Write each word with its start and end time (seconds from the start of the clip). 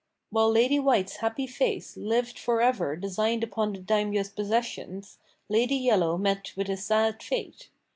While 0.31 0.49
Lady 0.49 0.79
White's 0.79 1.17
happy 1.17 1.45
face 1.45 1.95
lived 1.95 2.39
forever 2.39 2.95
designed 2.95 3.43
upon 3.43 3.71
the 3.73 3.77
Daimyo's 3.79 4.29
possessions, 4.29 5.19
Lady 5.47 5.75
Yellow 5.75 6.17
met 6.17 6.53
with 6.55 6.69
a 6.71 6.77
sad 6.77 7.21
fate. 7.21 7.69